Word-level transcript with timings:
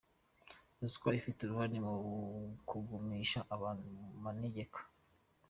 Ruswa 0.79 1.09
ifite 1.19 1.39
uruhare 1.41 1.77
mu 1.87 1.95
kugumisha 2.69 3.39
abantu 3.55 3.85
mu 3.95 4.05
manegeka. 4.23 4.79